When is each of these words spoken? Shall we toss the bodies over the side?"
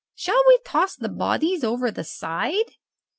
Shall 0.15 0.41
we 0.47 0.57
toss 0.65 0.95
the 0.95 1.09
bodies 1.09 1.63
over 1.63 1.91
the 1.91 2.03
side?" 2.03 2.71